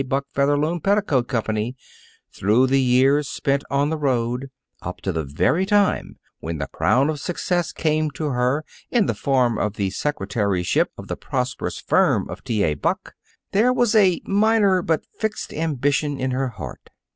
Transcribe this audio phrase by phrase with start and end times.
[0.07, 1.75] Buck Featherloom Petticoat Company,
[2.33, 4.49] through the years spent on the road,
[4.81, 9.13] up to the very time when the crown of success came to her in the
[9.13, 12.63] form of the secretaryship of the prosperous firm of T.
[12.63, 12.73] A.
[12.73, 13.13] Buck,
[13.51, 16.89] there was a minor but fixed ambition in her heart.